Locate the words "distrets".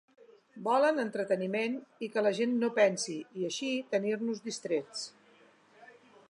4.49-5.05